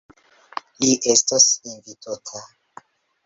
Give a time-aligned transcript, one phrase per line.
[0.85, 2.43] Li estos invitota.